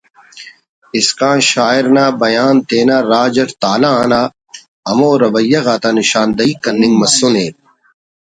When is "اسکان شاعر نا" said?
0.97-2.05